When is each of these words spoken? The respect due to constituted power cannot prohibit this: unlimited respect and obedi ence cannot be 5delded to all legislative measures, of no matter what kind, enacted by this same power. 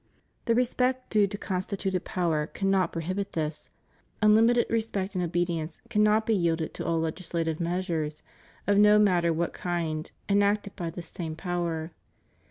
The 0.45 0.55
respect 0.55 1.11
due 1.11 1.27
to 1.27 1.37
constituted 1.37 2.03
power 2.05 2.47
cannot 2.47 2.91
prohibit 2.91 3.33
this: 3.33 3.69
unlimited 4.19 4.65
respect 4.67 5.13
and 5.13 5.23
obedi 5.23 5.59
ence 5.59 5.79
cannot 5.91 6.25
be 6.25 6.35
5delded 6.39 6.73
to 6.73 6.85
all 6.87 6.99
legislative 6.99 7.59
measures, 7.59 8.23
of 8.65 8.79
no 8.79 8.97
matter 8.97 9.31
what 9.31 9.53
kind, 9.53 10.11
enacted 10.27 10.75
by 10.75 10.89
this 10.89 11.05
same 11.07 11.35
power. 11.35 11.91